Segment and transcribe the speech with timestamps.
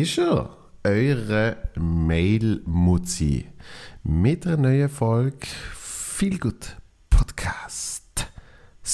[0.00, 3.46] ist er, eure Mail-Mutzi.
[4.02, 6.79] Mit einer neuen Folge Viel gut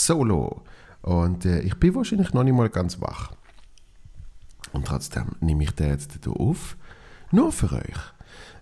[0.04, 0.62] Solo.
[1.02, 3.32] Und äh, ich bin wahrscheinlich noch nicht mal ganz wach.
[4.72, 6.76] Und trotzdem nehme ich den jetzt hier auf.
[7.30, 8.16] Nur für euch.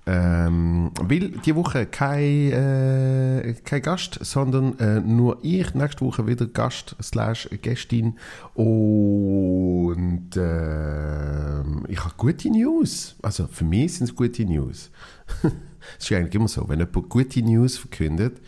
[0.06, 5.74] Ähm, weil die Woche kein, äh, kein Gast, sondern äh, nur ich.
[5.74, 8.18] Nächste Woche wieder Gast slash Gästin.
[8.52, 13.16] Und äh, ich habe gute News.
[13.22, 14.90] Also für mich sind es gute News.
[15.98, 18.40] Es ist eigentlich immer so, wenn jemand gute News verkündet,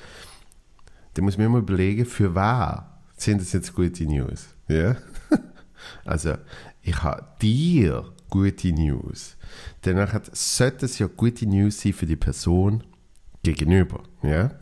[1.17, 4.49] dann muss man immer überlegen, für wer sind das jetzt gute News.
[4.69, 4.97] Ja?
[6.05, 6.35] Also,
[6.83, 9.37] ich habe dir gute News.
[9.83, 12.83] Danach sollte es ja gute News sein für die Person
[13.45, 14.03] gegenüber.
[14.23, 14.59] Ja?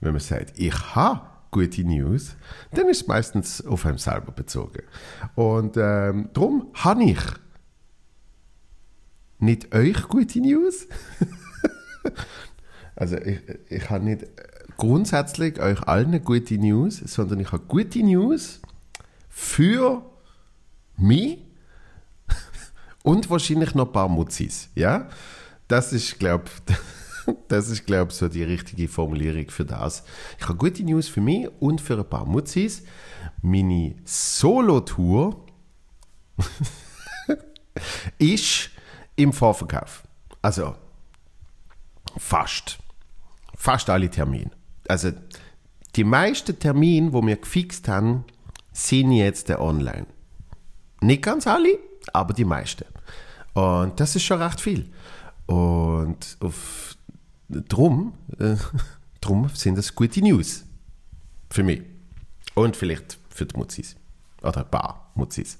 [0.00, 2.36] Wenn man sagt, ich habe gute News,
[2.72, 4.82] dann ist es meistens auf einem selber bezogen.
[5.34, 7.20] Und ähm, darum habe ich
[9.38, 10.86] nicht euch gute News.
[12.96, 14.26] also ich, ich habe nicht
[14.82, 18.60] grundsätzlich euch allen gute News, sondern ich habe gute News
[19.28, 20.04] für
[20.96, 21.38] mich
[23.04, 24.70] und wahrscheinlich noch ein paar Mutzis.
[24.74, 25.08] Ja?
[25.68, 26.46] Das ist, glaube
[27.46, 30.02] das ist, so die richtige Formulierung für das.
[30.40, 32.82] Ich habe gute News für mich und für ein paar Mutzis.
[33.40, 35.46] Meine Solo-Tour
[38.18, 38.70] ist
[39.14, 40.02] im Vorverkauf.
[40.42, 40.74] Also
[42.18, 42.78] fast.
[43.54, 44.50] Fast alle Termine.
[44.88, 45.12] Also
[45.96, 48.24] die meisten Termine, wo wir gefixt haben,
[48.72, 50.06] sind jetzt online.
[51.00, 51.78] Nicht ganz alle,
[52.12, 52.84] aber die meisten.
[53.54, 54.90] Und das ist schon recht viel.
[55.46, 56.96] Und auf,
[57.48, 58.56] drum, äh,
[59.20, 60.64] drum sind das gute News.
[61.50, 61.82] Für mich.
[62.54, 63.96] Und vielleicht für die Mutzis.
[64.42, 65.58] Oder ein paar Mutzis.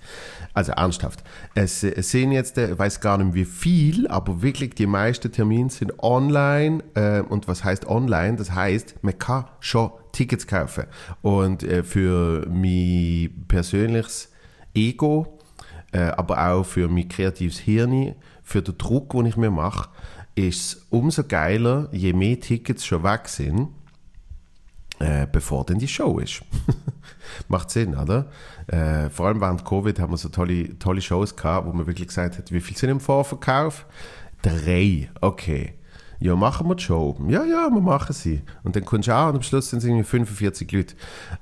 [0.54, 1.22] Also ernsthaft.
[1.54, 5.70] Es, es sind jetzt, ich weiß gar nicht wie viel, aber wirklich die meisten Termine
[5.70, 6.82] sind online.
[6.94, 8.37] Äh, und was heißt online?
[8.37, 10.84] Das heißt, man kann schon Tickets kaufen.
[11.21, 14.31] Und äh, für mein persönliches
[14.75, 15.38] Ego,
[15.92, 19.91] äh, aber auch für mein kreatives Hirn, für den Druck, den ich mir mache,
[20.34, 23.69] ist es umso geiler, je mehr Tickets schon weg sind,
[25.02, 26.42] äh, bevor denn die Show ist.
[27.48, 28.26] Macht Sinn, oder?
[28.68, 32.06] Äh, vor allem während Covid haben wir so tolle, tolle Shows gehabt, wo man wirklich
[32.08, 33.86] gesagt hat, wie viel sind im Vorverkauf?
[34.42, 35.74] Drei, okay.
[36.20, 37.18] Ja, machen wir die Show.
[37.26, 38.42] Ja, ja, wir machen sie.
[38.62, 40.94] Und dann kommst du auch und am Schluss sind es irgendwie 45 Leute.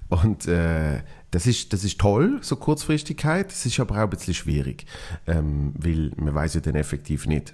[0.09, 3.51] Und äh, das, ist, das ist toll, so Kurzfristigkeit.
[3.51, 4.87] Das ist aber auch ein bisschen schwierig,
[5.27, 7.53] ähm, weil man weiß ja dann effektiv nicht,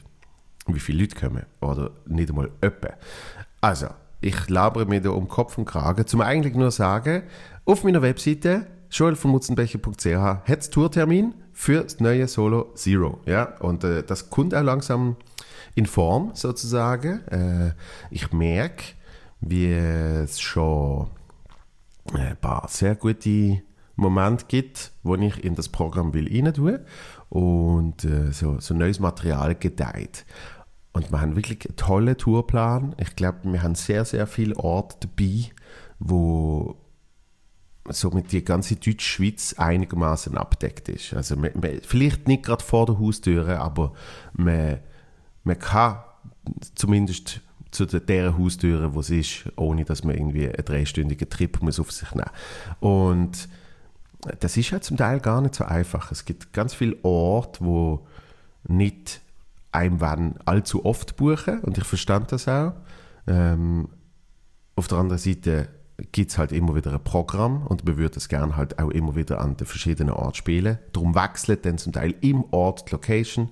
[0.69, 1.47] wie viele Leute kommen.
[1.61, 2.95] Oder nicht einmal öppe.
[3.61, 3.89] Also,
[4.21, 6.07] ich labere mir da um Kopf und Kragen.
[6.07, 7.23] Zum eigentlich nur sagen,
[7.65, 13.21] auf meiner Webseite joelvonmutzenbecher.ch hat Tourtermin für das neue Solo Zero.
[13.27, 13.57] Ja?
[13.61, 15.17] Und äh, das kommt auch langsam
[15.75, 17.27] in Form sozusagen.
[17.29, 17.73] Äh,
[18.11, 18.85] ich merke,
[19.41, 21.11] wie es schon
[22.15, 23.63] ein paar sehr gute
[23.97, 26.85] Momente gibt, wo ich in das Programm will rein tue
[27.29, 30.25] und äh, so, so neues Material gedeiht.
[30.97, 32.95] Und wir haben wirklich einen tollen Tourplan.
[32.99, 35.51] Ich glaube, wir haben sehr, sehr viele Orte dabei,
[35.99, 36.75] wo
[37.91, 41.13] somit die ganze Deutschschweiz einigermaßen abdeckt ist.
[41.13, 43.93] Also man, man, vielleicht nicht gerade vor der Haustüre, aber
[44.33, 44.79] man,
[45.45, 45.99] man kann
[46.75, 47.43] zumindest
[47.73, 51.93] zu der Haustüre, wo es ist, ohne dass man irgendwie einen dreistündigen Trip muss auf
[51.93, 52.31] sich nehmen
[52.81, 53.51] Und
[54.41, 56.11] das ist ja zum Teil gar nicht so einfach.
[56.11, 58.07] Es gibt ganz viele Orte, wo
[58.67, 59.21] nicht
[59.73, 62.73] einem werden allzu oft buchen und ich verstand das auch.
[63.27, 63.89] Ähm,
[64.75, 65.69] auf der anderen Seite
[66.13, 69.17] gibt es halt immer wieder ein Programm und man würde es gerne halt auch immer
[69.17, 70.79] wieder an den verschiedenen Orten spielen.
[70.93, 73.51] Darum wechselt dann zum Teil im Ort die Location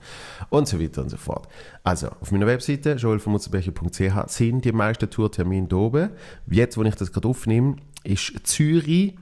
[0.50, 1.48] und so weiter und so fort.
[1.82, 6.10] Also, auf meiner Webseite joelvermutzenbecher.ch sind die meisten Tourtermine da oben.
[6.46, 9.16] Jetzt, wo ich das gerade aufnehme, ist Zürich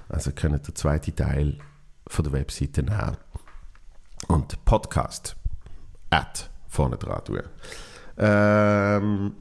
[0.09, 1.59] Also könnt der zweite Teil
[2.07, 3.17] von der Webseite nehmen.
[4.29, 5.37] Und Podcast
[6.11, 7.43] at vorne dran tun.
[8.17, 9.33] Ähm,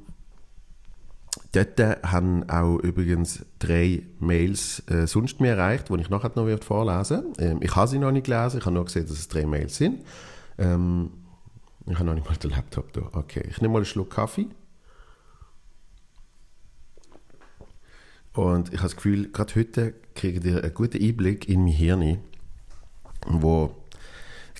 [1.52, 7.34] dort haben auch übrigens drei Mails äh, sonst mir erreicht, die ich nachher noch vorlesen
[7.40, 9.78] ähm, Ich habe sie noch nicht gelesen, ich habe nur gesehen, dass es drei Mails
[9.78, 10.04] sind.
[10.58, 11.12] Ähm,
[11.86, 13.02] ich habe noch nicht mal den Laptop da.
[13.14, 14.48] Okay, ich nehme mal einen Schluck Kaffee.
[18.34, 22.20] Und ich habe das Gefühl, gerade heute kriegt ihr einen guten Einblick in mein Hirn,
[23.28, 23.76] wo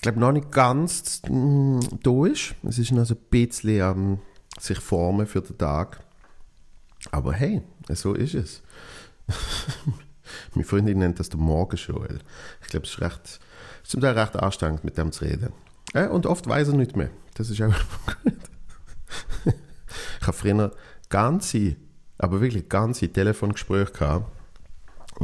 [0.02, 2.56] ich glaube, noch nicht ganz da ist.
[2.64, 4.18] Es ist noch so ein bisschen am
[4.58, 6.00] sich formen für den Tag.
[7.12, 8.62] Aber hey, so ist es.
[10.54, 12.18] Meine Freundin nennt das der Morgenschule.
[12.62, 13.38] Ich glaube, es ist, recht,
[13.84, 15.52] zum Teil recht anstrengend, mit dem zu reden.
[15.94, 17.10] Ja, und oft weiß er nicht mehr.
[17.34, 17.68] Das ist auch
[18.24, 18.34] gut.
[19.44, 20.72] ich habe früher
[21.10, 21.76] ganze,
[22.18, 24.41] aber wirklich ganze Telefongespräche gehabt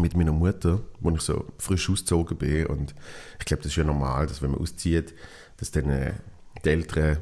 [0.00, 2.66] mit meiner Mutter, wo ich so frisch ausgezogen bin.
[2.66, 2.94] Und
[3.38, 5.14] ich glaube, das ist ja normal, dass wenn man auszieht,
[5.58, 6.14] dass dann äh,
[6.64, 7.18] die Eltern,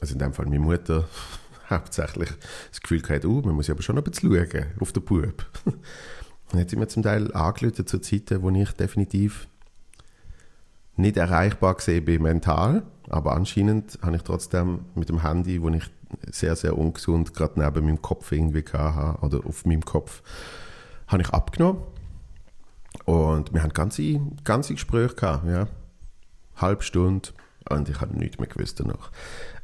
[0.00, 1.08] also in dem Fall meine Mutter,
[1.70, 2.30] hauptsächlich
[2.70, 5.46] das Gefühl hat, oh, man muss ja aber schon ein bisschen schauen auf den Bub.
[6.50, 9.46] dann hat sie mir zum Teil angelötet zu Zeiten, wo ich definitiv
[10.96, 15.84] nicht erreichbar gesehen bin mental, aber anscheinend habe ich trotzdem mit dem Handy, wo ich
[16.30, 20.22] sehr, sehr ungesund gerade neben meinem Kopf irgendwie hatte, oder auf meinem Kopf,
[21.06, 21.82] habe ich abgenommen
[23.40, 25.66] und wir haben ganze, ganze Gespräche gehabt, ja.
[26.56, 27.30] Halb Stunde
[27.70, 29.10] und ich habe nichts mehr gewusst danach.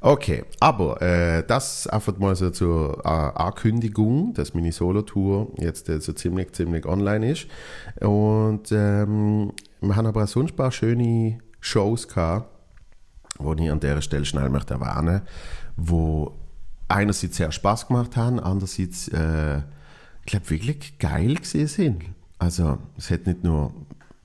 [0.01, 6.01] Okay, aber äh, das einfach mal so zur äh, Ankündigung, dass meine Solo-Tour jetzt äh,
[6.01, 7.49] so ziemlich, ziemlich online ist.
[8.01, 12.49] Und ähm, wir haben aber auch sonst ein paar schöne Shows gehabt,
[13.39, 15.23] die ich an der Stelle schnell möchte erwähnen,
[15.77, 16.33] wo
[16.89, 19.59] einerseits sehr Spaß gemacht haben, andererseits, äh,
[20.21, 22.16] ich glaube, wirklich geil gesehen sind.
[22.39, 23.73] Also es hat nicht nur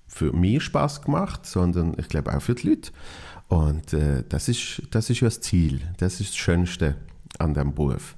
[0.07, 2.91] für mich Spaß gemacht, sondern ich glaube auch für die Leute.
[3.47, 6.95] Und äh, das, ist, das ist ja das Ziel, das ist das Schönste
[7.39, 8.15] an dem Beruf.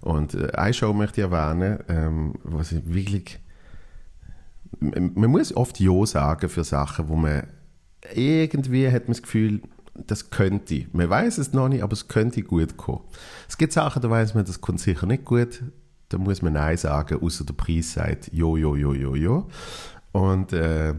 [0.00, 3.40] Und äh, eine Show möchte ich erwähnen, ähm, was ich wirklich...
[4.78, 7.46] Man muss oft Ja sagen für Sachen, wo man
[8.14, 9.62] irgendwie hat man das Gefühl,
[9.94, 10.86] das könnte.
[10.92, 13.00] Man weiß es noch nicht, aber es könnte gut kommen.
[13.48, 15.62] Es gibt Sachen, da weiß man, das kommt sicher nicht gut
[16.08, 19.48] da muss man Nein sagen, außer der Preis sagt Jo, Jo, Jo, Jo, Jo.
[20.12, 20.94] Und äh,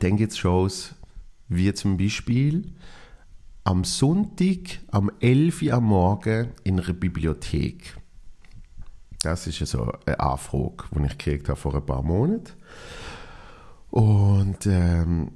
[0.00, 0.94] dann gibt es Shows
[1.48, 2.72] wie zum Beispiel
[3.64, 7.96] am Sonntag am 11 Uhr am Morgen in einer Bibliothek.
[9.22, 12.52] Das ist so eine Anfrage, die ich gekriegt habe vor ein paar Monaten.
[13.90, 15.32] Und ähm,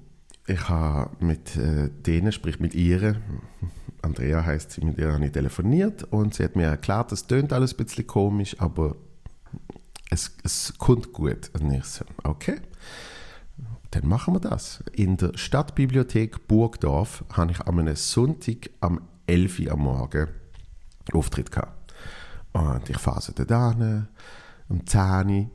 [0.46, 3.16] ich habe mit äh, denen, sprich mit ihr,
[4.06, 7.52] Andrea heißt sie, mit ihr habe ich telefoniert und sie hat mir erklärt, es tönt
[7.52, 8.94] alles ein bisschen komisch, aber
[10.10, 11.50] es, es kommt gut.
[11.54, 12.60] Und ich so, okay,
[13.90, 14.84] dann machen wir das.
[14.92, 20.28] In der Stadtbibliothek Burgdorf habe ich am Sonntag am 11 Uhr am Morgen
[21.12, 21.92] Auftritt gehabt.
[22.52, 24.08] Und ich fahre da hin,
[24.68, 25.50] um 10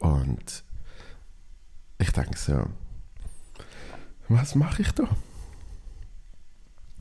[0.00, 0.64] Uhr und
[1.98, 2.64] ich denke so,
[4.28, 5.08] was mache ich da?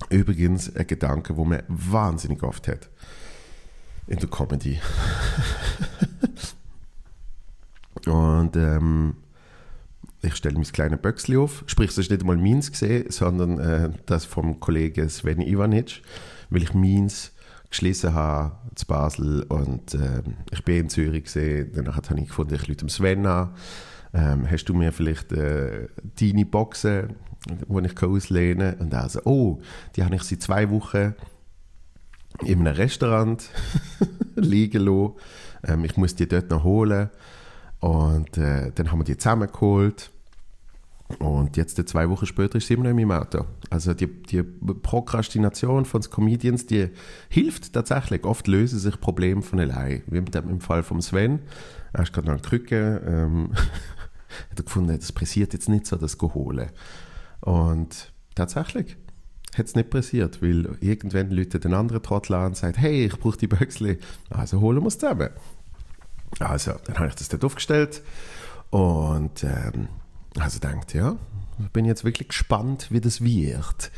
[0.09, 2.89] Übrigens ein Gedanke, wo man wahnsinnig oft hat
[4.07, 4.79] in der Comedy.
[8.05, 9.15] Und ähm,
[10.21, 11.63] ich stelle mein kleines Böckchen auf.
[11.67, 16.01] Sprich, es ist nicht einmal meins gesehen, sondern äh, das vom Kollegen Sven Ivanic,
[16.49, 17.31] weil ich meins
[17.69, 21.71] geschlossen habe zu Basel und äh, ich bin in Zürich gesehen.
[21.75, 23.53] Danach habe ich gefunden, ich rufe Sven an.
[24.13, 25.87] Ähm, hast du mir vielleicht äh,
[26.19, 27.15] deine Boxen,
[27.47, 28.87] die ich auslehnen kann?
[28.87, 29.61] Und er so, oh,
[29.95, 31.13] die habe ich seit zwei Wochen
[32.43, 33.49] in einem Restaurant
[34.35, 35.13] liegen lassen.
[35.63, 37.09] Ähm, ich muss die dort noch holen.
[37.79, 40.11] Und äh, dann haben wir die zusammengeholt.
[41.17, 43.45] Und jetzt, zwei Wochen später, ist sie immer noch in meinem Auto.
[43.71, 46.89] Also die, die Prokrastination von Comedians, die
[47.29, 48.25] hilft tatsächlich.
[48.25, 50.03] Oft lösen sich Probleme von allein.
[50.07, 51.39] Wie im Fall von Sven.
[51.93, 53.01] Er ist gerade noch eine Krücke.
[53.05, 53.53] Ähm,
[54.51, 56.69] hat er gefunden, das pressiert jetzt nicht so, das holen.
[57.41, 58.97] Und tatsächlich
[59.57, 63.17] hat es nicht pressiert, weil irgendwann Leute den anderen Trottel an und sagen, hey, ich
[63.19, 63.97] brauche die Böxli.
[64.29, 65.29] Also holen wir es zusammen.
[66.39, 68.03] Also, dann habe ich das dort aufgestellt
[68.69, 69.87] und ähm,
[70.37, 71.15] also denkt, ja,
[71.59, 73.91] ich bin jetzt wirklich gespannt, wie das wird.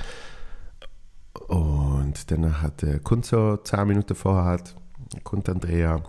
[1.47, 4.61] Und dann hat, äh, kommt so zehn Minuten vorher,
[5.23, 6.01] kommt Andrea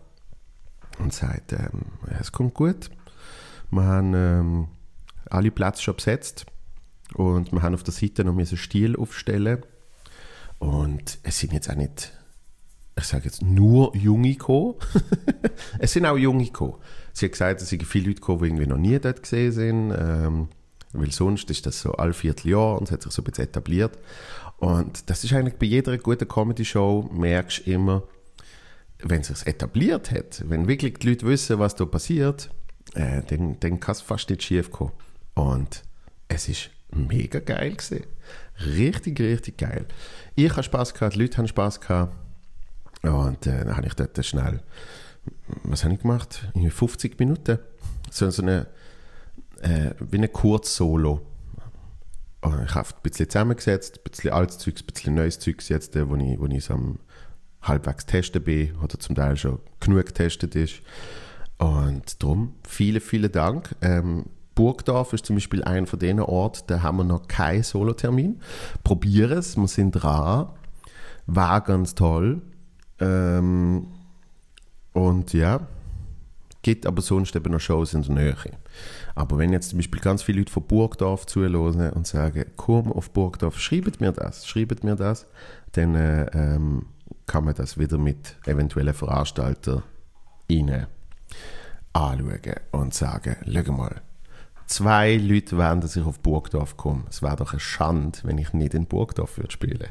[0.98, 1.86] und sagt, ähm,
[2.20, 2.90] es kommt gut.
[3.72, 4.68] Wir haben ähm,
[5.28, 6.46] alle Plätze schon besetzt
[7.14, 9.62] und wir haben auf der Seite noch einen Stil aufstellen.
[10.58, 12.12] Und es sind jetzt auch nicht
[12.98, 14.74] ich sage jetzt nur Junge gekommen.
[15.78, 16.74] es sind auch Junge gekommen.
[17.12, 19.94] Sie hat gesagt, es sind viele Leute gekommen, die irgendwie noch nie dort gesehen sind.
[19.98, 20.48] Ähm,
[20.92, 23.98] weil sonst ist das so alle Vierteljahr und es hat sich so ein bisschen etabliert.
[24.58, 28.02] Und das ist eigentlich bei jeder guten Comedy-Show, merkst du immer,
[28.98, 32.50] wenn es sich etabliert hat, wenn wirklich die Leute wissen, was da passiert,
[32.94, 34.92] äh, dann, dann kann es fast nicht schief kommen.
[35.34, 35.82] Und
[36.28, 38.04] es ist mega geil gewesen.
[38.64, 39.86] Richtig, richtig geil.
[40.34, 42.14] Ich habe Spaß gehabt, die Leute haben Spaß gehabt.
[43.02, 44.60] Und äh, dann habe ich dort schnell,
[45.64, 46.48] was habe ich gemacht?
[46.54, 47.58] In 50 Minuten.
[48.10, 48.66] So, so eine,
[49.62, 51.26] äh, wie ein Kurzsolo.
[52.44, 56.08] Ich habe ein bisschen zusammengesetzt, ein bisschen altes Zeug, ein bisschen neues Zeug jetzt, äh,
[56.08, 56.98] wo ich, wo ich so am
[57.62, 60.80] halbwegs testen bin oder zum Teil schon genug getestet ist.
[61.62, 63.76] Und darum, vielen, vielen Dank.
[63.82, 64.24] Ähm,
[64.56, 68.40] Burgdorf ist zum Beispiel einer von den Orten, da haben wir noch keinen Solotermin.
[68.82, 70.48] Probieren es, wir sind dran.
[71.26, 72.42] War ganz toll.
[72.98, 73.86] Ähm,
[74.92, 75.68] und ja,
[76.62, 78.36] gibt aber sonst eben noch Shows in der Nähe.
[79.14, 83.10] Aber wenn jetzt zum Beispiel ganz viele Leute von Burgdorf zuhören und sagen, komm auf
[83.12, 85.28] Burgdorf, schreibt mir das, schreibt mir das,
[85.72, 86.86] dann äh, ähm,
[87.28, 89.84] kann man das wieder mit eventuellen Veranstaltern
[90.50, 90.88] rein
[91.92, 94.02] anschauen und sagen, schau mal,
[94.66, 97.04] zwei Leute wollen, dass ich auf Burgdorf komme.
[97.10, 99.88] Es wäre doch eine Schande, wenn ich nicht in Burgdorf würde spielen.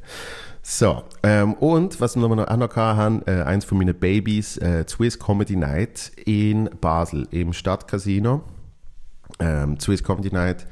[0.64, 4.86] So, ähm, und was wir noch, auch noch haben, äh, eins von meinen Babys, äh,
[4.88, 8.44] Swiss Comedy Night in Basel im Stadtcasino.
[9.40, 10.68] Ähm, Swiss Comedy Night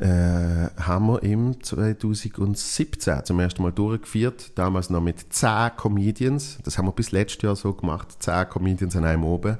[0.00, 4.52] äh, haben wir im 2017 zum ersten Mal durchgeführt.
[4.56, 6.58] Damals noch mit 10 Comedians.
[6.64, 8.22] Das haben wir bis letztes Jahr so gemacht.
[8.22, 9.58] 10 Comedians an einem oben.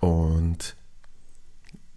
[0.00, 0.76] Und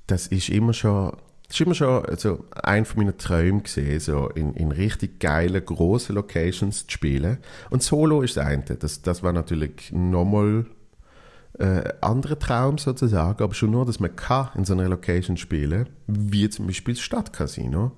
[0.08, 1.16] das ist immer schon
[1.50, 6.16] war immer schon also ein von meinen Träumen gesehen, so in, in richtig geilen, grossen
[6.16, 7.38] Locations zu spielen.
[7.70, 8.64] Und Solo ist das eine.
[8.64, 10.66] Das, das war natürlich nochmal
[11.60, 15.90] äh, anderer Traum sozusagen, aber schon nur, dass man kann in so einer Location spielen,
[16.08, 17.92] wie zum Beispiel das Stadtcasino,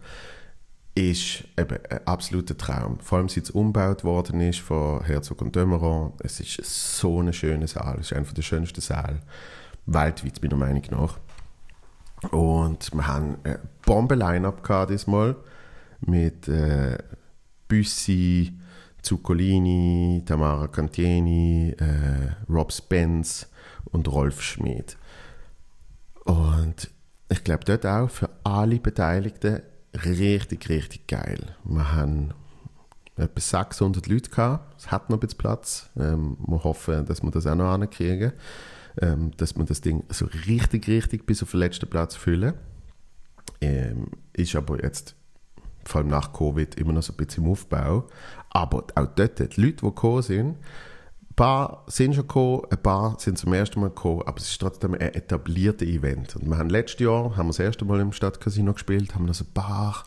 [0.93, 2.99] ist eben ein absoluter Traum.
[2.99, 6.13] Vor allem, seit es umgebaut worden ist von Herzog und Dömeron.
[6.19, 6.63] Es ist
[6.97, 7.97] so ein schöner Saal.
[7.99, 9.19] Es ist einer der schönsten Säle
[9.85, 11.19] weltweit, meiner Meinung nach.
[12.31, 15.35] Und wir haben ein Bomben-Line-Up diesmal
[15.99, 16.97] mit äh,
[17.67, 18.57] Büssi,
[19.05, 23.47] Zuccolini, Tamara Cantieni, äh, Rob Spence
[23.85, 24.97] und Rolf Schmid.
[26.25, 26.89] Und
[27.29, 29.61] ich glaube, dort auch für alle Beteiligten
[30.05, 31.55] richtig, richtig geil.
[31.63, 32.33] Wir haben
[33.15, 34.79] etwa 600 Leute gehabt.
[34.79, 35.89] Es hat noch ein bisschen Platz.
[35.97, 38.33] Ähm, wir hoffen, dass wir das auch noch ankriegen
[39.01, 42.53] ähm, dass man das Ding so richtig, richtig bis auf den letzten Platz füllen.
[43.61, 45.15] Ähm, ist aber jetzt,
[45.85, 48.07] vor allem nach Covid, immer noch so ein bisschen im Aufbau.
[48.55, 53.19] Aber auch dort, die Leute, die gekommen sind, ein paar sind schon gekommen, ein paar
[53.19, 56.37] sind zum ersten Mal gekommen, aber es ist trotzdem ein etabliertes Event.
[56.37, 59.33] Und wir haben letztes Jahr, haben wir das erste Mal im Stadtcasino gespielt, haben noch
[59.33, 60.05] so ein paar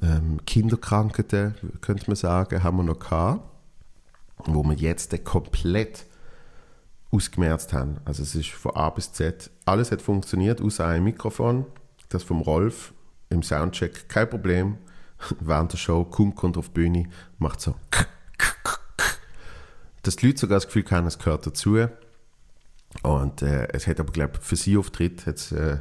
[0.00, 3.42] ähm, Kinderkrankheiten, könnte man sagen, haben wir noch gehabt,
[4.46, 6.06] wo wir jetzt komplett
[7.10, 7.98] ausgemerzt haben.
[8.06, 11.66] Also es ist von A bis Z, alles hat funktioniert, außer ein Mikrofon,
[12.08, 12.94] das vom Rolf
[13.28, 14.78] im Soundcheck, kein Problem.
[15.40, 17.74] Während der Show kommt, kommt auf die Bühne, macht so
[20.04, 21.86] dass die Leute sogar das Gefühl haben, es gehört dazu.
[23.02, 25.78] Und äh, es hat aber, glaube ich, für sie Auftritt hat's, äh,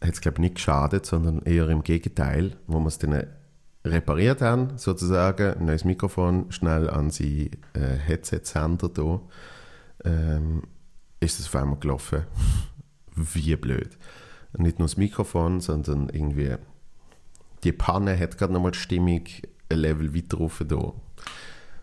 [0.00, 3.24] hat es, glaube ich, nicht geschadet, sondern eher im Gegenteil, wo wir es dann
[3.84, 9.20] repariert haben, sozusagen, neues Mikrofon, schnell an sie äh, Headset-Sender da,
[10.04, 10.62] ähm,
[11.20, 12.24] ist es auf einmal gelaufen.
[13.14, 13.96] Wie blöd.
[14.58, 16.56] Nicht nur das Mikrofon, sondern irgendwie
[17.66, 19.24] die Panne hat gerade nochmal die Stimmung
[19.68, 20.92] ein Level weiter rauf da.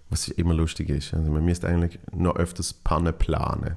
[0.10, 1.14] Was immer lustig ist.
[1.14, 3.76] Also man müsste eigentlich noch öfters Pannen planen.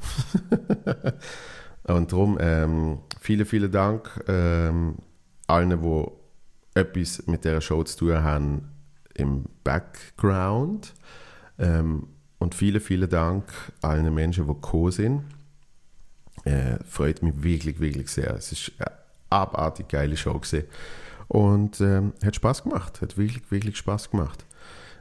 [1.84, 4.96] Und darum ähm, vielen, vielen Dank ähm,
[5.48, 8.68] allen, die etwas mit dieser Show zu tun haben
[9.14, 10.94] im Background.
[11.58, 12.08] Ähm,
[12.38, 13.50] und vielen, vielen Dank
[13.82, 15.24] allen Menschen, die gekommen sind.
[16.44, 18.34] Äh, freut mich wirklich, wirklich sehr.
[18.34, 18.92] Es ist eine
[19.30, 20.64] abartig geile Show gewesen.
[21.28, 23.00] Und ähm, hat Spaß gemacht.
[23.00, 24.44] Hat wirklich, wirklich Spaß gemacht.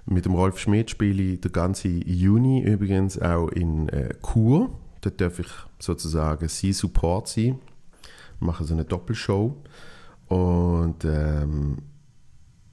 [0.05, 4.69] Mit dem Rolf Schmidt spiele ich den ganzen Juni übrigens auch in äh, Chur.
[5.01, 5.47] Dort darf ich
[5.79, 7.59] sozusagen sie Support sein.
[8.39, 9.55] Mache so eine Doppelshow.
[10.27, 11.77] Und ähm,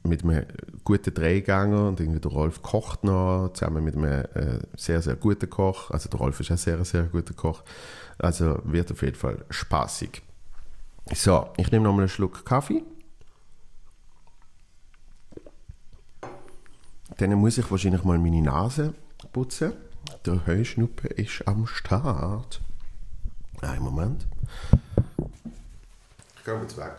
[0.04, 0.46] mit einem
[0.84, 5.48] guten Dreigänger und irgendwie der Rolf kocht noch, zusammen mit einem äh, sehr, sehr guten
[5.48, 5.90] Koch.
[5.90, 7.62] Also der Rolf ist ein sehr, sehr guter Koch.
[8.18, 10.22] Also wird auf jeden Fall spaßig.
[11.14, 12.82] So, ich nehme nochmal einen Schluck Kaffee.
[17.18, 18.94] Dann muss ich wahrscheinlich mal meine Nase
[19.32, 19.72] putzen.
[20.26, 22.60] Der Heuschnuppe ist am Start.
[23.60, 24.26] Einen Moment.
[26.36, 26.92] Ich gehe jetzt weg.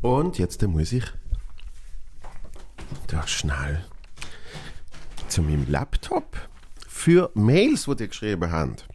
[0.00, 1.04] Und jetzt muss ich
[3.08, 3.84] da schnell
[5.28, 6.36] zu meinem Laptop
[7.06, 8.88] für Mails, die ihr geschrieben habt.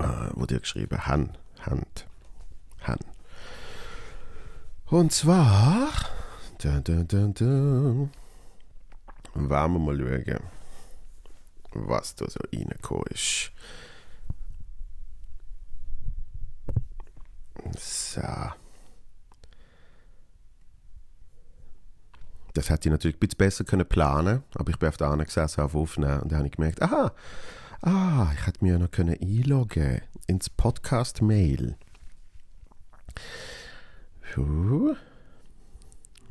[0.00, 1.30] Äh, wo ihr geschrieben haben.
[1.60, 2.08] Hand.
[2.82, 2.98] Han.
[4.86, 5.92] Und zwar.
[6.58, 7.44] Da, da, da, da.
[7.44, 8.10] Wollen
[9.34, 10.40] wir mal schauen,
[11.74, 13.52] was da so reingekommen ist.
[17.78, 18.20] So.
[22.54, 25.26] Das hätte ich natürlich ein bisschen besser können planen aber ich bin auf der anderen
[25.26, 27.12] gesessen, auf Aufnehmen und da habe ich gemerkt, aha,
[27.82, 31.76] ah, ich hätte mir noch können einloggen ins Podcast-Mail.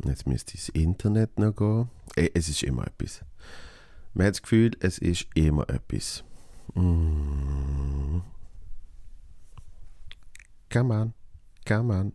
[0.05, 1.89] Jetzt müsste das Internet noch gehen.
[2.33, 3.23] Es ist immer etwas.
[4.13, 6.23] Man hat das Gefühl, es ist immer etwas.
[6.73, 8.21] Mm.
[10.71, 11.13] Come on,
[11.67, 12.13] come on.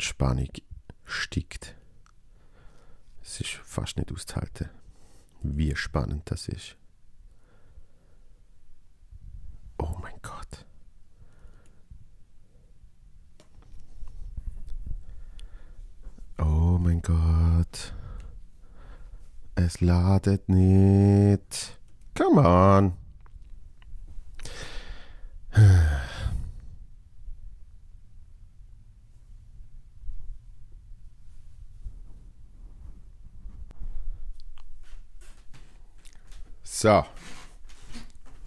[0.00, 0.48] Die Spannung
[1.04, 1.74] steigt.
[3.22, 4.68] Es ist fast nicht auszuhalten,
[5.42, 6.76] wie spannend das ist.
[9.78, 10.66] Oh mein Gott.
[16.38, 17.94] Oh mein Gott.
[19.54, 21.78] Es ladet nicht.
[22.14, 22.92] Come on.
[36.84, 37.02] So.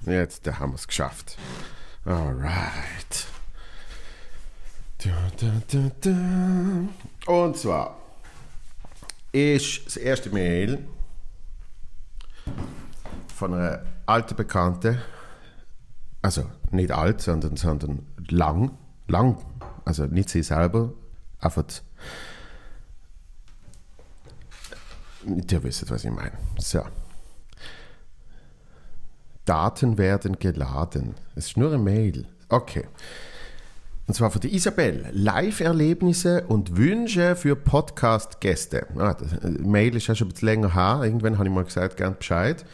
[0.06, 1.39] Jetzt haben wir es geschafft.
[2.06, 3.26] Alright.
[7.26, 7.97] Und zwar
[9.32, 10.88] ist das erste Mail
[13.36, 15.02] von einer alten Bekannten,
[16.21, 19.43] also nicht alt, sondern, sondern lang, lang,
[19.84, 20.93] also nicht sie selber,
[21.39, 21.65] einfach,
[25.26, 26.38] ihr wisst, was ich meine.
[26.60, 26.86] So.
[29.47, 31.15] Daten werden geladen.
[31.36, 32.25] Es ist nur eine Mail.
[32.49, 32.83] Okay.
[34.05, 35.05] Und zwar von der Isabel.
[35.13, 38.88] Live-Erlebnisse und Wünsche für Podcast-Gäste.
[38.97, 41.01] Ah, äh, Mail ist ja schon ein bisschen länger her.
[41.03, 42.65] Irgendwann habe ich mal gesagt, gern Bescheid.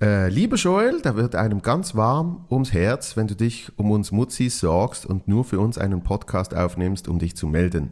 [0.00, 4.12] Äh, lieber Joel, da wird einem ganz warm ums Herz, wenn du dich um uns
[4.12, 7.90] Mutzis sorgst und nur für uns einen Podcast aufnimmst, um dich zu melden.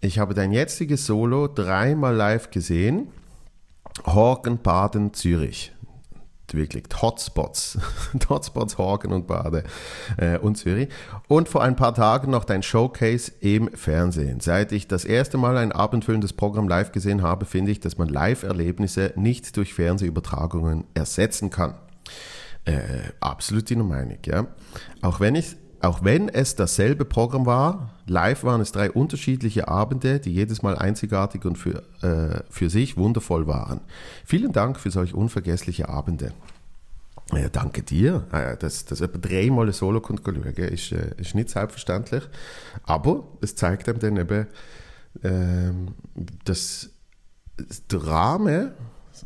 [0.00, 3.08] Ich habe dein jetziges Solo dreimal live gesehen.
[4.06, 5.72] Horgen, Baden, Zürich
[6.54, 7.78] wirklich die Hotspots,
[8.12, 9.64] die Hotspots Hagen und Bade
[10.16, 10.88] äh, und Zürich.
[11.28, 14.40] Und vor ein paar Tagen noch dein Showcase im Fernsehen.
[14.40, 18.08] Seit ich das erste Mal ein abendfüllendes Programm live gesehen habe, finde ich, dass man
[18.08, 21.74] Live-Erlebnisse nicht durch Fernsehübertragungen ersetzen kann.
[22.64, 24.46] Äh, absolut deiner Meinung, ja.
[25.00, 30.18] Auch wenn ich auch wenn es dasselbe Programm war, live waren es drei unterschiedliche Abende,
[30.18, 33.80] die jedes Mal einzigartig und für, äh, für sich wundervoll waren.
[34.24, 36.32] Vielen Dank für solch unvergessliche Abende.
[37.32, 38.26] Ja, danke dir.
[38.58, 42.24] Dass, dass jemand dreimal Solo schauen, ist, äh, ist nicht selbstverständlich.
[42.84, 44.46] Aber es zeigt einem dann eben,
[45.22, 45.94] ähm,
[46.44, 46.90] dass
[47.90, 48.70] der Rahmen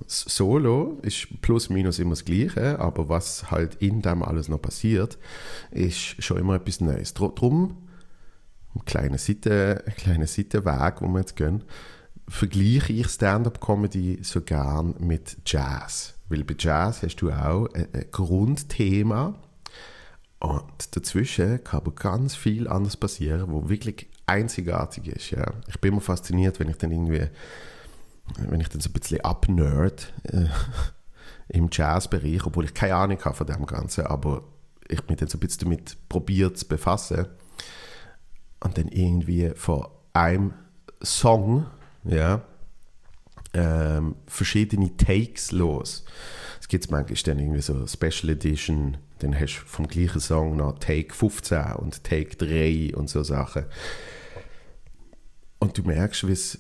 [0.07, 5.19] Solo ist plus minus immer das Gleiche, aber was halt in dem alles noch passiert,
[5.71, 7.15] ist schon immer etwas Neues.
[7.15, 7.89] Darum,
[8.75, 11.65] ein kleiner, Seite, ein Seitenweg, wo wir jetzt gehen,
[12.29, 16.15] vergleiche ich Stand-up-Comedy so gern mit Jazz.
[16.29, 19.35] Weil bei Jazz hast du auch ein, ein Grundthema
[20.43, 25.31] und dazwischen kann aber ganz viel anders passieren, wo wirklich einzigartig ist.
[25.31, 25.53] Ja.
[25.69, 27.29] Ich bin immer fasziniert, wenn ich dann irgendwie,
[28.39, 30.47] wenn ich dann so ein bisschen abnerd äh,
[31.49, 34.45] im Jazzbereich, obwohl ich keine Ahnung habe von dem Ganzen, aber
[34.89, 37.27] ich mich dann so ein bisschen damit probiert zu befassen
[38.61, 40.55] und dann irgendwie von einem
[41.03, 41.67] Song,
[42.05, 42.43] ja,
[43.55, 46.05] ähm, verschiedene Takes los.
[46.61, 50.79] Es gibt manchmal dann irgendwie so Special Edition, dann hast du vom gleichen Song noch
[50.79, 53.65] Take 15 und Take 3 und so Sachen.
[55.59, 56.59] Und du merkst, wie es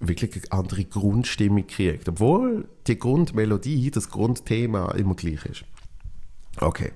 [0.00, 5.64] wirklich eine andere Grundstimmung kriegt, obwohl die Grundmelodie, das Grundthema immer gleich ist.
[6.60, 6.92] Okay.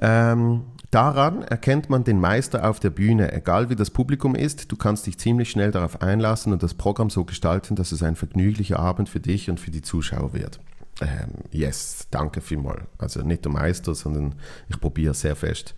[0.00, 4.70] Ähm, daran erkennt man den Meister auf der Bühne, egal wie das Publikum ist.
[4.70, 8.16] Du kannst dich ziemlich schnell darauf einlassen und das Programm so gestalten, dass es ein
[8.16, 10.60] vergnüglicher Abend für dich und für die Zuschauer wird.
[11.00, 12.82] Ähm, yes, danke vielmals.
[12.98, 14.34] Also nicht der Meister, sondern
[14.68, 15.74] ich probiere sehr fest,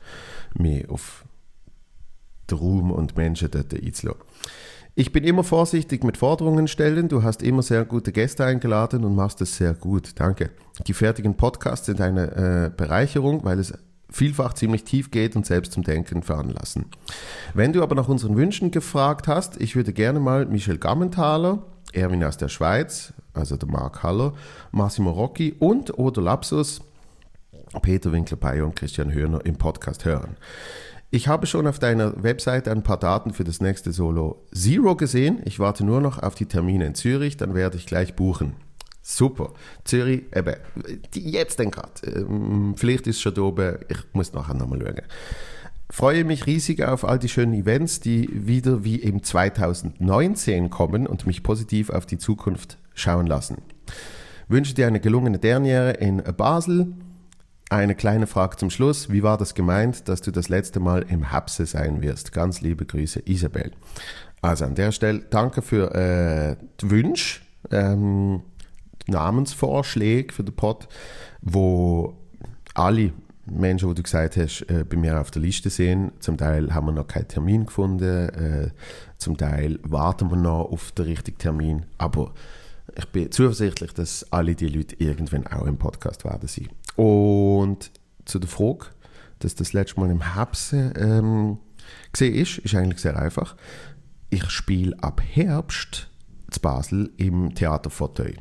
[0.55, 1.25] mich auf
[2.51, 4.23] den Ruhm und Menschen dort einzulassen.
[4.95, 7.09] Ich bin immer vorsichtig mit Forderungen stellen.
[7.09, 10.13] Du hast immer sehr gute Gäste eingeladen und machst es sehr gut.
[10.17, 10.51] Danke.
[10.87, 13.73] Die fertigen Podcasts sind eine äh, Bereicherung, weil es
[14.11, 16.87] vielfach ziemlich tief geht und selbst zum Denken veranlassen.
[17.55, 22.25] Wenn du aber nach unseren Wünschen gefragt hast, ich würde gerne mal Michel Gammenthaler, Erwin
[22.25, 24.33] aus der Schweiz, also der Mark Haller,
[24.73, 26.81] Massimo Rocchi und oder Lapsus,
[27.83, 30.37] Peter Winkler-Peyer und Christian Hörner im Podcast hören.
[31.13, 35.41] Ich habe schon auf deiner Webseite ein paar Daten für das nächste Solo Zero gesehen.
[35.45, 38.55] Ich warte nur noch auf die Termine in Zürich, dann werde ich gleich buchen.
[39.03, 39.53] Super.
[39.83, 40.55] Zürich, eben,
[41.13, 42.07] jetzt denn gerade.
[42.07, 45.03] Ähm, vielleicht ist schon da oben, ich muss nachher nochmal schauen.
[45.91, 51.27] Freue mich riesig auf all die schönen Events, die wieder wie im 2019 kommen und
[51.27, 53.57] mich positiv auf die Zukunft schauen lassen.
[54.47, 56.95] Wünsche dir eine gelungene Derniere in Basel
[57.71, 59.11] eine kleine Frage zum Schluss.
[59.11, 62.33] Wie war das gemeint, dass du das letzte Mal im Hapse sein wirst?
[62.33, 63.71] Ganz liebe Grüße, Isabel.
[64.43, 68.43] Also an der Stelle danke für äh, die Wünsche, ähm,
[69.07, 70.89] Namensvorschläge für den Pod,
[71.43, 72.17] wo
[72.75, 73.13] alle
[73.47, 76.13] Menschen, die du gesagt hast, äh, bei mir auf der Liste sehen.
[76.21, 78.71] Zum Teil haben wir noch keinen Termin gefunden, äh,
[79.19, 81.87] zum Teil warten wir noch auf den richtigen Termin.
[81.99, 82.33] Aber
[82.97, 86.69] ich bin zuversichtlich, dass alle die Leute irgendwann auch im Podcast werden sein.
[86.97, 87.91] Und
[88.25, 88.87] zu der Frage,
[89.39, 91.59] dass das letzte Mal im Herbst ähm,
[92.13, 93.57] gesehen ist, ist eigentlich sehr einfach.
[94.29, 96.09] Ich spiele ab Herbst
[96.51, 98.37] zu Basel im Theater Fauteuil.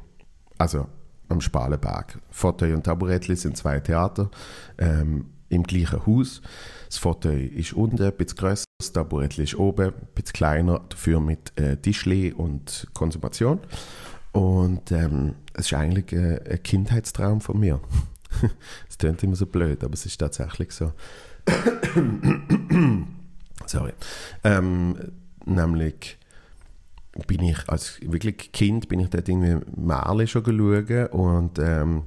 [0.57, 0.87] Also
[1.29, 2.19] am Spalenberg.
[2.29, 4.29] Fauteuil und Taburettli sind zwei Theater
[4.77, 6.41] ähm, im gleichen Haus.
[6.87, 11.19] Das Fauteuil ist unten, ein bisschen grösser, das Taburettli ist oben, ein bisschen kleiner, dafür
[11.19, 13.59] mit äh, Tischli und Konsumation.
[14.31, 17.79] Und ähm, es ist eigentlich äh, ein Kindheitstraum von mir.
[18.89, 20.93] Es klingt immer so blöd, aber es ist tatsächlich so.
[23.65, 23.93] Sorry.
[24.43, 24.97] Ähm,
[25.45, 26.17] nämlich
[27.27, 32.03] bin ich als wirklich Kind bin ich dort irgendwie Male schon geschaut und ähm,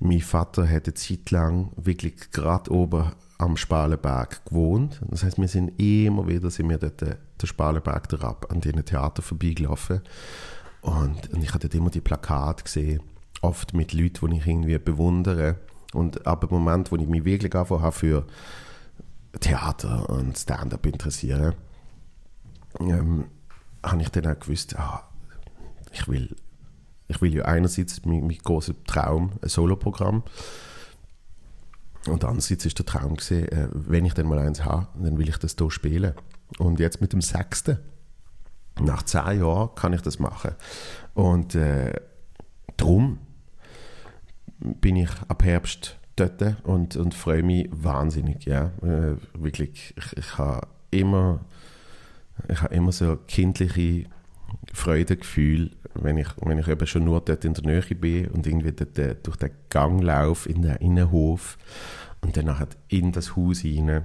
[0.00, 5.00] mein Vater hat eine Zeit lang wirklich gerade oben am Spalenberg gewohnt.
[5.08, 9.22] Das heißt, wir sind immer wieder sind wir dort den Spalenberg herab an diesen Theater
[9.22, 10.00] vorbeigelaufen
[10.80, 13.00] und, und ich habe dort immer die Plakate gesehen
[13.42, 15.56] oft mit Leuten, die ich irgendwie bewundere.
[15.92, 18.26] Und ab dem Moment, wo ich mich wirklich anfangen für
[19.40, 21.54] Theater und Stand-up interessiere,
[22.80, 23.26] ähm,
[23.82, 25.08] habe ich dann auch gewusst, ah,
[25.92, 26.34] ich will,
[27.08, 30.24] ich will ja einerseits mein, mein großer Traum, ein Soloprogramm,
[32.06, 35.28] und andererseits ist der Traum gesehen, äh, wenn ich dann mal eins habe, dann will
[35.28, 36.14] ich das hier spielen.
[36.58, 37.78] Und jetzt mit dem sechsten,
[38.80, 40.52] nach zehn Jahren, kann ich das machen.
[41.14, 41.94] Und äh,
[42.76, 43.18] darum
[44.58, 48.44] bin ich ab Herbst dort und, und freue mich wahnsinnig.
[48.44, 48.72] Ja.
[48.82, 51.40] Äh, wirklich, ich, ich habe immer,
[52.48, 54.06] habe immer so kindliche
[54.72, 58.72] Freudegefühl, wenn ich, wenn ich eben schon nur dort in der Nähe bin und irgendwie
[58.72, 61.58] dort, durch den Gang laufe in den Innenhof
[62.22, 62.54] und dann
[62.88, 64.04] in das Haus rein.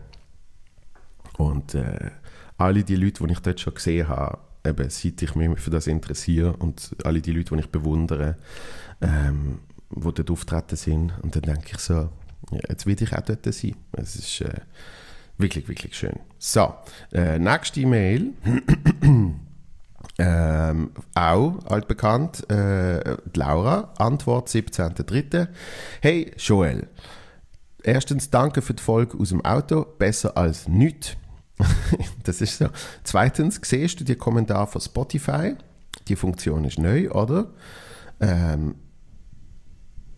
[1.38, 2.12] Und äh,
[2.58, 5.88] alle die Leute, die ich dort schon gesehen habe, eben, seit ich mich für das
[5.88, 8.38] interessiere und alle die Leute, die ich bewundere,
[9.02, 11.14] ähm, wo dort auftreten sind.
[11.22, 12.10] Und dann denke ich so,
[12.52, 13.76] ja, jetzt will ich auch dort sein.
[13.94, 14.62] Es ist äh,
[15.38, 16.20] wirklich, wirklich schön.
[16.38, 16.74] So,
[17.12, 18.34] äh, nächste E-Mail.
[20.18, 25.48] ähm, auch altbekannt, äh, Laura, Antwort 17.03.
[26.02, 26.88] Hey Joel,
[27.84, 31.16] erstens danke für die Folge aus dem Auto, besser als nichts.
[32.24, 32.70] das ist so.
[33.04, 35.56] Zweitens, siehst du die Kommentar von Spotify?
[36.08, 37.52] Die Funktion ist neu, oder?
[38.20, 38.76] Ähm,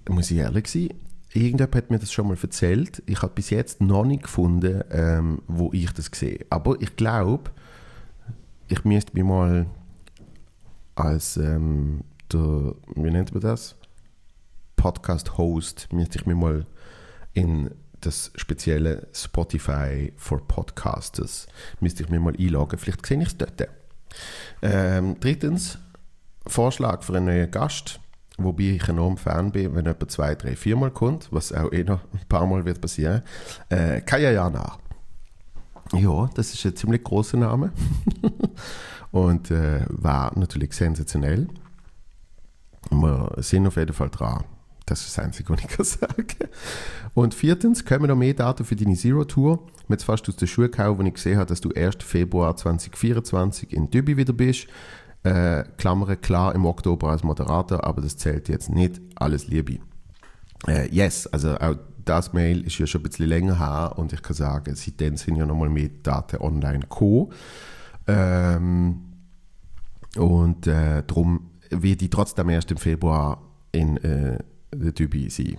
[0.09, 0.89] muss ich ehrlich sein,
[1.33, 3.03] irgendjemand hat mir das schon mal erzählt.
[3.05, 6.45] Ich habe bis jetzt noch nicht gefunden, ähm, wo ich das sehe.
[6.49, 7.51] Aber ich glaube,
[8.67, 9.67] ich müsste mich mal
[10.95, 12.01] als ähm,
[12.31, 13.75] der, wie nennt man das?
[14.75, 16.65] Podcast-Host, müsste ich mich mal
[17.33, 21.47] in das spezielle Spotify for Podcasters,
[21.79, 22.77] müsste ich mich mal einloggen.
[22.77, 23.67] Vielleicht sehe ich es dort.
[24.61, 25.77] Ähm, drittens,
[26.47, 27.99] Vorschlag für einen neuen Gast,
[28.37, 32.01] wobei ich enorm Fan bin, wenn etwa zwei, drei, viermal kommt, was auch eh noch
[32.13, 33.21] ein paar Mal wird passieren.
[33.69, 34.77] Äh, Kaya Jana.
[35.93, 37.71] Ja, das ist ein ziemlich großer Name
[39.11, 41.47] und äh, war natürlich sensationell.
[42.89, 44.43] Wir sind auf jeden Fall dran.
[44.91, 46.49] Das ist das Einzige, was ich kann sagen.
[47.13, 49.53] Und viertens, kommen noch mehr Daten für deine Zero-Tour.
[49.53, 51.97] Habe jetzt fast aus der Schuhe gehauen, wo ich gesehen habe, dass du 1.
[52.03, 54.67] Februar 2024 in Dübi wieder bist.
[55.23, 58.99] Äh, Klammern klar im Oktober als Moderator, aber das zählt jetzt nicht.
[59.15, 59.79] Alles Liebe.
[60.67, 64.21] Äh, yes, also auch das Mail ist ja schon ein bisschen länger her und ich
[64.21, 67.31] kann sagen, seitdem sind ja nochmal mehr Daten online gekommen.
[68.07, 69.03] Ähm,
[70.17, 74.39] und äh, darum werde ich trotzdem erst im Februar in äh,
[74.71, 75.57] Dübi sein.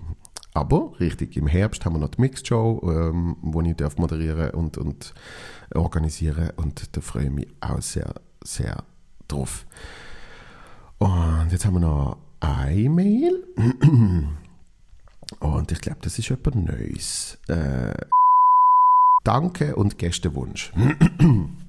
[0.55, 4.51] Aber richtig, im Herbst haben wir noch die Mixed Show, ähm, wo ich darf moderieren
[4.51, 5.15] und, und
[5.75, 8.85] organisieren und da freue ich mich auch sehr, sehr
[9.29, 9.67] drauf.
[10.99, 13.45] Und jetzt haben wir noch eine Mail.
[15.41, 17.39] Und ich glaube, das ist etwas Neues.
[17.49, 17.95] Äh,
[19.25, 20.73] Danke und Gästewunsch.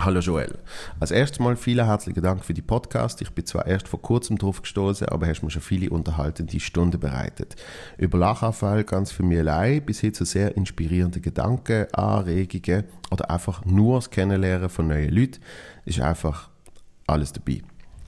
[0.00, 0.58] Hallo Joel.
[0.98, 3.22] Als erstes mal vielen herzlichen Dank für die Podcast.
[3.22, 6.98] Ich bin zwar erst vor kurzem drauf gestoßen, aber hast mir schon viele unterhaltende Stunden
[6.98, 7.54] bereitet.
[7.96, 13.64] Über Lachanfall ganz für mich allein bis hin zu sehr inspirierenden Gedanken, Anregungen oder einfach
[13.64, 15.40] nur das Kennenlernen von neuen Leuten
[15.84, 16.50] ist einfach
[17.06, 17.62] alles dabei.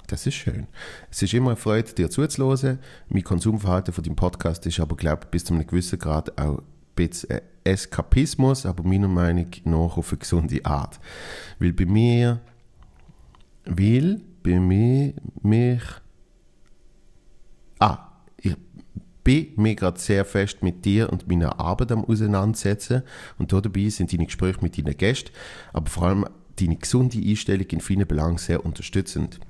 [0.09, 0.67] Das ist schön.
[1.11, 2.81] Es ist immer eine Freude, dir zuzuhören.
[3.09, 6.63] Mein Konsumverhalten von dem Podcast ist aber, glaube ich, bis zu einem gewissen Grad auch
[6.97, 10.99] bisschen Eskapismus, aber meiner Meinung nach auf eine gesunde Art.
[11.59, 12.41] Weil bei mir,
[13.65, 15.83] will bei mir mich,
[17.79, 17.99] ah,
[18.41, 18.57] ich
[19.23, 23.03] bin mir gerade sehr fest mit dir und meiner Arbeit am auseinandersetzen
[23.39, 25.31] und dabei sind deine Gespräche mit deinen Gästen,
[25.73, 26.27] aber vor allem
[26.59, 29.41] deine gesunde Einstellung in vielen Belangen sehr unterstützend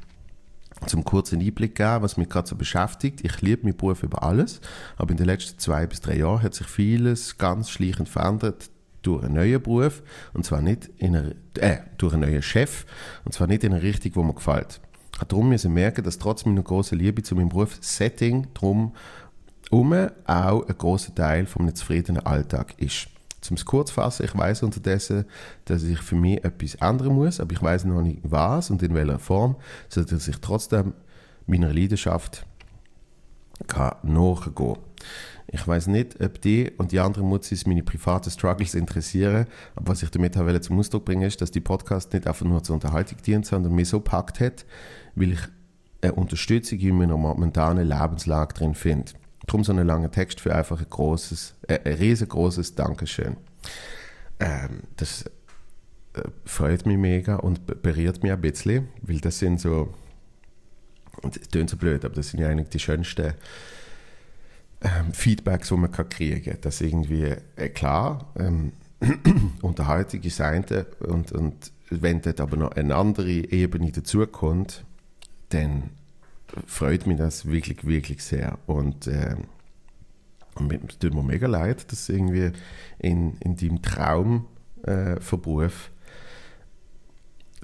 [0.87, 3.21] zum kurzen Einblick geben, was mich gerade so beschäftigt.
[3.25, 4.61] Ich liebe meinen Beruf über alles,
[4.97, 8.71] aber in den letzten zwei bis drei Jahren hat sich vieles ganz schleichend verändert
[9.03, 10.03] durch einen neuen Beruf
[10.35, 12.85] und zwar nicht in einer, äh, durch einen neuen Chef
[13.25, 14.81] und zwar nicht in eine Richtung, wo mir gefällt.
[15.29, 18.93] Darum müssen merken, dass trotz meiner großen Liebe zu meinem Beruf Setting drum
[19.71, 19.93] um
[20.27, 23.09] auch ein großer Teil einem zufriedenen Alltag ist.
[23.47, 25.25] Zum es kurz fassen, ich weiß unterdessen,
[25.67, 28.93] dass ich für mich etwas ändern muss, aber ich weiß noch nicht was und in
[28.93, 29.55] welcher Form,
[29.89, 30.95] sodass ich trotzdem
[31.47, 32.45] meiner Leidenschaft
[33.69, 34.79] kann nachgehen
[35.47, 40.03] Ich weiß nicht, ob die und die anderen Mutzis meine privaten Struggles interessieren, aber was
[40.03, 43.19] ich damit habe zum Ausdruck bringen ist, dass die Podcast nicht einfach nur zur Unterhaltung
[43.23, 44.67] dient, sondern mich so packt hat,
[45.15, 45.41] weil ich
[46.03, 49.13] eine Unterstützung in meiner momentanen Lebenslage drin finde.
[49.47, 53.37] Drum so einen langen Text für einfach ein großes, äh, ein riesengroßes Dankeschön.
[54.41, 55.25] Ähm, das
[56.15, 59.95] äh, freut mich mega und berührt mich ein bisschen, weil das sind so,
[61.23, 63.35] das klingt so blöd, aber das sind ja eigentlich die schönsten
[64.83, 66.61] ähm, Feedbacks, die man kann kriegen kann.
[66.61, 68.73] Dass irgendwie, äh, klar, ähm,
[69.63, 74.85] Unterhaltung ist und, und wenn dort aber noch eine andere Ebene dazukommt,
[75.51, 75.91] dann
[76.67, 78.59] freut mich das wirklich, wirklich sehr.
[78.67, 79.37] Und äh,
[80.89, 82.53] es tut mir mega leid, dass irgendwie
[82.99, 84.47] in, in deinem Traum
[84.83, 85.91] äh, von Beruf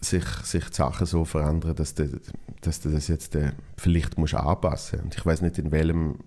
[0.01, 2.21] sich, sich die Sachen so verändern, dass du,
[2.61, 5.05] dass du das jetzt äh, vielleicht musst anpassen musst.
[5.05, 6.19] Und ich weiß nicht, in welchem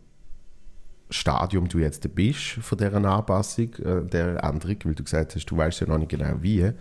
[1.10, 5.58] Stadium du jetzt bist von dieser Anpassung, äh, der Änderung, weil du gesagt hast, du
[5.58, 6.72] weißt ja noch nicht genau wie.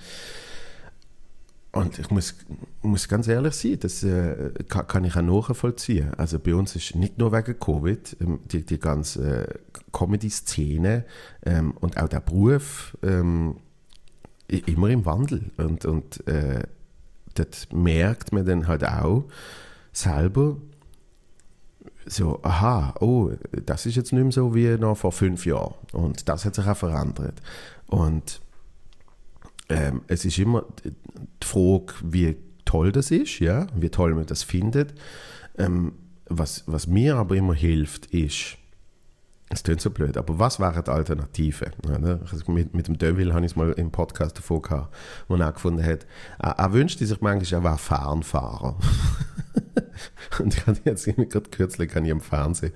[1.74, 2.36] Und ich muss,
[2.82, 6.14] muss ganz ehrlich sein, das äh, kann, kann, ich auch nachvollziehen.
[6.14, 9.54] Also bei uns ist nicht nur wegen Covid ähm, die, die ganze äh,
[9.92, 11.04] Comedy-Szene
[11.44, 13.56] ähm, und auch der Beruf ähm,
[14.46, 15.50] immer im Wandel.
[15.56, 16.62] Und, und äh,
[17.34, 19.24] das merkt man dann halt auch
[19.92, 20.56] selber,
[22.06, 23.32] so, aha, oh,
[23.66, 25.74] das ist jetzt nicht mehr so wie noch vor fünf Jahren.
[25.92, 27.40] Und das hat sich auch verändert.
[27.86, 28.40] Und
[29.68, 34.42] ähm, es ist immer die Frage, wie toll das ist, ja, wie toll man das
[34.42, 34.94] findet.
[35.56, 35.92] Ähm,
[36.26, 38.56] was, was mir aber immer hilft, ist,
[39.50, 41.72] es klingt so blöd, aber was wären die Alternativen?
[41.86, 42.20] Ja, ne?
[42.30, 44.94] also mit, mit dem Deville habe ich es mal im Podcast davor gehabt,
[45.28, 46.06] wo er gefunden hat,
[46.38, 48.76] er, er wünscht sich manchmal, er wäre Fernfahrer.
[50.40, 52.72] Und ich hatte jetzt gerade kürzlich ich im Fernsehen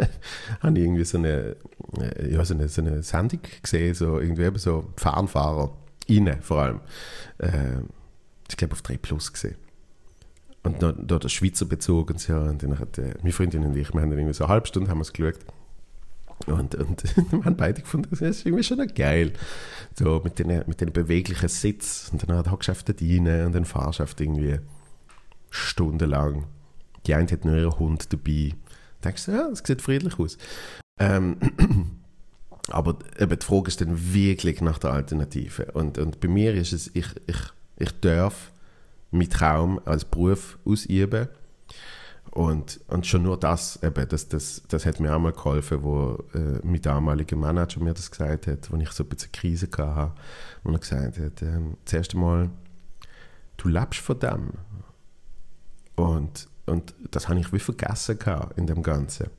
[0.60, 1.56] habe irgendwie so eine,
[2.00, 5.76] äh, ja, so eine, so eine Sendung gesehen, so irgendwie eben so Fernfahrer,
[6.08, 6.80] innen vor allem.
[7.38, 7.82] Äh,
[8.48, 9.56] ich glaube auf 3 Plus gesehen.
[10.62, 12.34] Und da, da der Schweizer Bezug und so.
[12.34, 14.66] Und dann hat äh, meine Freundin und ich, wir haben dann irgendwie so eine halbe
[14.66, 15.38] Stunde haben wir es geschaut.
[16.46, 19.32] Und, und wir haben beide gefunden, das ist irgendwie schon geil.
[19.94, 22.08] So mit den, mit den beweglichen Sitz.
[22.12, 24.58] Und dann hat er geschafft rein und dann Fahrschaft irgendwie
[25.50, 26.46] stundenlang.
[27.06, 28.54] Die eine hat nur ihren Hund dabei.
[29.00, 30.36] Da denkst du, ja, das sieht friedlich aus.
[30.98, 31.38] Ähm,
[32.70, 35.72] aber eben die Frage ist dann wirklich nach der Alternative.
[35.72, 37.38] Und, und bei mir ist es, ich, ich,
[37.76, 38.52] ich darf
[39.10, 41.28] meinen Traum als Beruf ausüben
[42.30, 46.24] und, und schon nur das, eben, das, das, das hat mir auch mal geholfen, wo
[46.34, 50.12] äh, mein damaliger Manager mir das gesagt hat, als ich so ein bisschen Krise hatte,
[50.62, 52.50] wo er gesagt hat, äh, zuerst einmal,
[53.56, 54.50] du lebst von dem.
[55.96, 58.18] Und, und das habe ich wie vergessen
[58.56, 59.30] in dem Ganzen.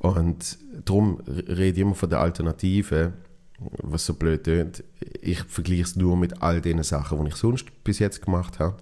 [0.00, 3.14] Und darum rede ich immer von der Alternative,
[3.58, 4.84] was so blöd tönt.
[5.20, 8.76] Ich vergleiche es nur mit all den Sachen, die ich sonst bis jetzt gemacht habe.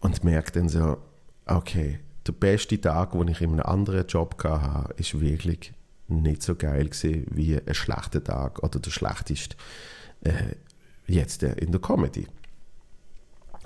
[0.00, 0.98] Und merke dann so,
[1.46, 5.72] okay, der beste Tag, den ich in einem anderen Job hatte, ist wirklich
[6.08, 9.56] nicht so geil gewesen wie ein schlechter Tag oder der schlechteste
[10.22, 10.54] äh,
[11.06, 12.26] jetzt äh, in der Comedy.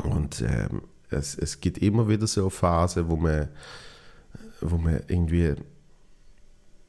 [0.03, 3.49] Und ähm, es, es gibt immer wieder so Phasen, wo man,
[4.61, 5.55] wo man irgendwie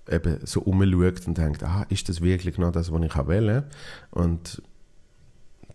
[0.10, 3.63] eben so umschaut und denkt, ah, ist das wirklich noch das, was ich will?
[4.12, 4.62] Und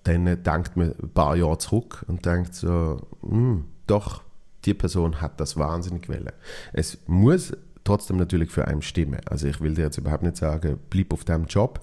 [0.04, 4.22] dann denkt man ein paar Jahre zurück und denkt so, hm, doch,
[4.64, 6.30] die Person hat das wahnsinnig wollen.
[6.72, 7.52] Es muss
[7.84, 9.20] trotzdem natürlich für einen stimmen.
[9.26, 11.80] Also ich will dir jetzt überhaupt nicht sagen, bleib auf deinem Job,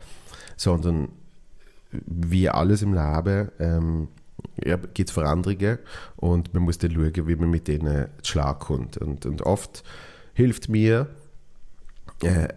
[0.56, 1.10] sondern
[1.92, 4.08] wie alles im Leben ähm,
[4.64, 5.80] ja, gibt es Veränderungen
[6.16, 8.98] und man muss dann schauen, wie man mit denen zu Schlag kommt.
[8.98, 9.84] Und, und oft
[10.34, 11.08] hilft mir,
[12.24, 12.48] äh,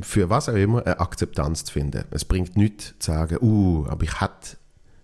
[0.00, 2.04] für was auch immer, eine Akzeptanz zu finden.
[2.10, 4.56] Es bringt nichts zu sagen, uh, aber ich hätte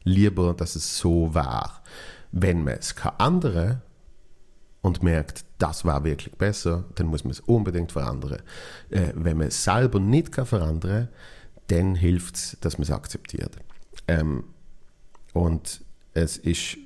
[0.04, 1.82] lieber, dass es so war.
[2.30, 3.82] Wenn man es kann andere
[4.82, 8.42] und merkt, das war wirklich besser, dann muss man es unbedingt verändern.
[8.90, 11.08] Äh, wenn man es selber nicht kann verändern
[11.68, 13.56] dann hilft es, dass man es akzeptiert.
[14.08, 14.44] Ähm,
[15.32, 16.76] und es ist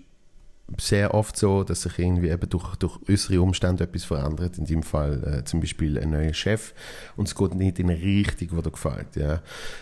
[0.76, 4.58] sehr oft so, dass sich irgendwie eben durch, durch äußere Umstände etwas verändert.
[4.58, 6.74] In dem Fall äh, zum Beispiel ein neuer Chef
[7.16, 9.16] und es geht nicht in eine Richtung, die dir gefällt.
[9.16, 9.40] Ja.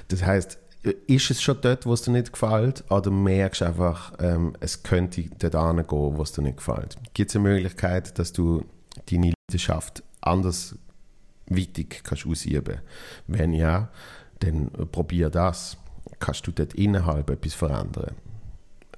[0.08, 0.58] Das heißt,
[1.06, 4.82] ist es schon dort, wo es dir nicht gefällt, oder merkst du einfach, ähm, es
[4.82, 6.96] könnte dort hingehen, wo es dir nicht gefällt?
[7.14, 8.64] Gibt es eine Möglichkeit, dass du
[9.10, 10.76] deine Leidenschaft anders
[11.48, 12.80] wichtig kannst ausüben
[13.26, 13.88] Wenn ja,
[14.40, 15.76] dann probier das.
[16.18, 18.14] Kannst du dort innerhalb etwas verändern?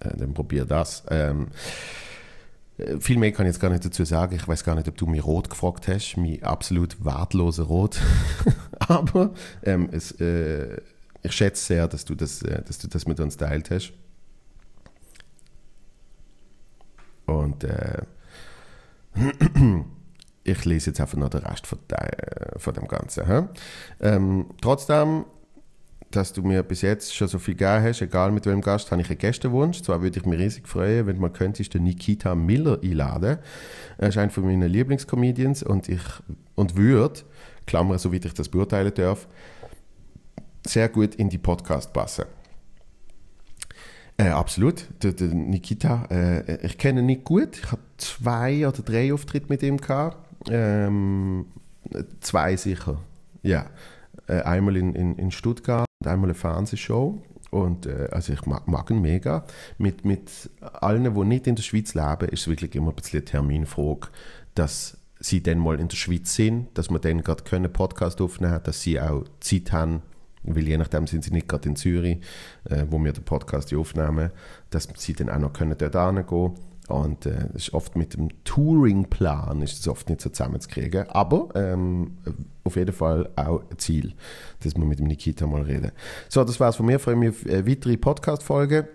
[0.01, 1.05] Äh, dann probier das.
[1.11, 1.49] Ähm,
[2.79, 4.35] äh, viel mehr kann ich jetzt gar nicht dazu sagen.
[4.35, 6.17] Ich weiß gar nicht, ob du mich rot gefragt hast.
[6.17, 8.01] Mein absolut wertloser Rot.
[8.79, 9.33] Aber
[9.63, 10.81] ähm, es, äh,
[11.23, 13.93] ich schätze sehr, dass du das, äh, dass du das mit uns teilt hast.
[17.27, 18.03] Und äh,
[20.45, 21.99] ich lese jetzt einfach noch den Rest von, de,
[22.59, 23.49] von dem Ganzen.
[24.01, 25.27] Ähm, trotzdem,
[26.11, 29.03] dass du mir bis jetzt schon so viel gegeben hast, egal mit welchem Gast, habe
[29.03, 29.83] ich einen Gästewunsch.
[29.83, 33.39] Zwar würde ich mich riesig freuen, wenn man könnte, den Nikita Miller einladen.
[33.99, 36.01] Er ist einer von meinen Lieblingscomedians und ich
[36.55, 37.21] und würde,
[37.67, 39.29] Klammer, soweit ich das beurteilen darf,
[40.67, 42.25] sehr gut in die Podcast passen.
[44.17, 44.87] Äh, absolut.
[45.03, 47.57] Der, der Nikita, äh, ich kenne ihn nicht gut.
[47.57, 50.17] Ich habe zwei oder drei Auftritte mit ihm gehabt.
[50.51, 51.47] Ähm,
[52.21, 53.01] zwei sicher.
[53.43, 53.67] Ja.
[54.27, 57.21] Äh, einmal in, in, in Stuttgart einmal eine Fernsehshow.
[57.51, 59.45] Und äh, also ich mag, mag ihn mega.
[59.79, 63.21] Mit, mit allen, die nicht in der Schweiz leben, ist es wirklich immer ein bisschen
[63.21, 64.09] eine Terminfrage,
[64.55, 68.53] dass sie dann mal in der Schweiz sind, dass wir dann gerade können Podcast aufnehmen
[68.53, 70.03] können, dass sie auch Zeit haben,
[70.45, 72.19] weil je nachdem sind sie nicht gerade in Zürich,
[72.65, 74.31] äh, wo wir den Podcast aufnehmen,
[74.71, 76.55] dass sie dann auch noch können dort hingehen können.
[76.89, 81.09] Und äh, ist oft mit dem Touring-Plan ist es oft nicht so zusammenzukriegen.
[81.11, 82.17] Aber ähm,
[82.65, 84.15] auf jeden Fall auch ein Ziel,
[84.61, 85.93] dass wir mit dem Nikita mal reden.
[86.31, 86.97] So, das war's von mir.
[86.97, 88.87] Ich freue mich auf weitere Podcast-Folgen.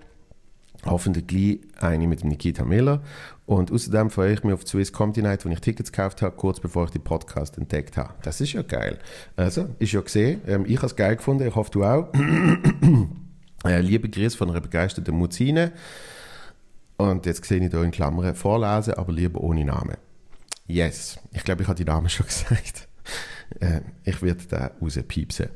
[0.86, 3.02] Hoffentlich gleich eine mit Nikita Miller.
[3.46, 6.60] Und außerdem freue ich mich auf Swiss Comedy Night, wo ich Tickets gekauft habe, kurz
[6.60, 8.14] bevor ich den Podcast entdeckt habe.
[8.24, 9.00] Das ist ja geil.
[9.36, 10.42] Also, ist ja gesehen.
[10.48, 12.08] Ähm, ich habe es geil gefunden, ich hoffe, du auch.
[13.66, 15.74] äh, liebe Grüße von einer begeisterten Muzine.
[16.98, 19.98] Und jetzt sehe ich hier in Klammern vorlesen, aber lieber ohne Namen.
[20.68, 21.20] Yes.
[21.32, 22.88] Ich glaube, ich habe die Namen schon gesagt.
[23.60, 25.50] Äh, ich werde da rauspiepsen.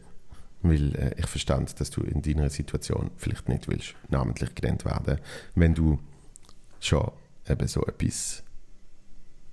[0.61, 5.19] Weil äh, ich verstand, dass du in deiner Situation vielleicht nicht willst namentlich genannt werden,
[5.55, 5.99] wenn du
[6.79, 7.11] schon
[7.47, 8.43] eben so etwas,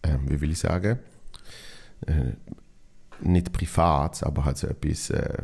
[0.03, 0.99] äh, wie will ich sagen,
[2.07, 2.33] äh,
[3.21, 5.43] nicht privat, aber halt so etwas äh,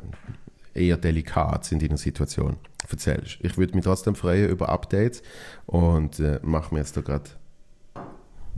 [0.74, 2.56] eher delikat in deiner Situation
[2.88, 3.38] erzählst.
[3.40, 5.22] Ich würde mich trotzdem freuen über Updates
[5.66, 7.30] und äh, mache mir jetzt da gerade,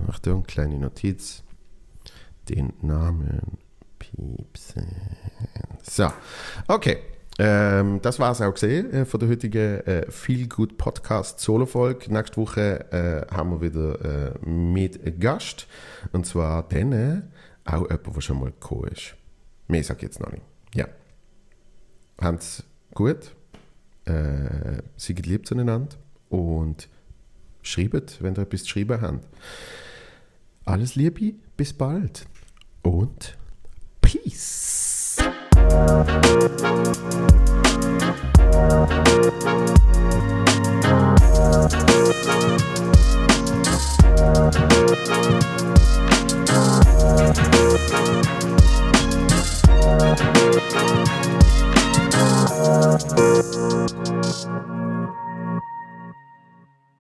[0.09, 1.43] Achtung, kleine Notiz,
[2.49, 3.59] den Namen
[3.99, 4.97] piepsen.
[5.83, 6.09] So,
[6.69, 6.99] okay.
[7.39, 11.65] Ähm, das war es auch gesehen äh, von der heutigen äh, Feel Good Podcast Solo
[11.65, 12.13] Folge.
[12.13, 15.67] Nächste Woche äh, haben wir wieder äh, mit Gast
[16.13, 17.23] und zwar dann äh,
[17.65, 19.15] auch jemand, der schon mal gekommen ist.
[19.67, 20.43] Mehr sage ich jetzt noch nicht.
[20.75, 20.87] Ja.
[22.21, 23.35] Habt's gut.
[24.05, 25.97] Äh, seid lieb zueinander
[26.29, 26.89] und
[27.63, 29.29] schreibt, wenn ihr etwas zu schreiben habt.
[30.65, 32.27] Alles Liebe, bis bald
[32.83, 33.37] und
[34.01, 35.17] Peace.
[50.73, 51.42] Thank
[52.65, 53.33] Thank you.